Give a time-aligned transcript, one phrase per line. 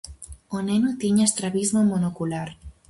[0.49, 2.49] O neno tiña estrabismo monocular.